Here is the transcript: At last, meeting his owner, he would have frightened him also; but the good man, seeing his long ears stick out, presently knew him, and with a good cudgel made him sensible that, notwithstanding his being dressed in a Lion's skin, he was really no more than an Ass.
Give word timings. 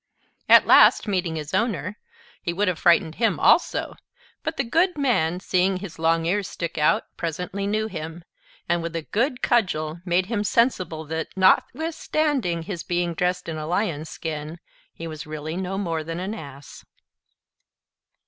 At 0.49 0.65
last, 0.65 1.07
meeting 1.07 1.35
his 1.35 1.53
owner, 1.53 1.99
he 2.41 2.53
would 2.53 2.67
have 2.67 2.79
frightened 2.79 3.13
him 3.21 3.39
also; 3.39 3.93
but 4.41 4.57
the 4.57 4.63
good 4.63 4.97
man, 4.97 5.39
seeing 5.39 5.77
his 5.77 5.99
long 5.99 6.25
ears 6.25 6.47
stick 6.47 6.79
out, 6.79 7.03
presently 7.17 7.67
knew 7.67 7.85
him, 7.85 8.23
and 8.67 8.81
with 8.81 8.95
a 8.95 9.03
good 9.03 9.43
cudgel 9.43 10.01
made 10.03 10.25
him 10.25 10.43
sensible 10.43 11.05
that, 11.05 11.27
notwithstanding 11.35 12.63
his 12.63 12.81
being 12.81 13.13
dressed 13.13 13.47
in 13.47 13.57
a 13.57 13.67
Lion's 13.67 14.09
skin, 14.09 14.57
he 14.91 15.05
was 15.05 15.27
really 15.27 15.55
no 15.55 15.77
more 15.77 16.03
than 16.03 16.19
an 16.19 16.33
Ass. 16.33 16.83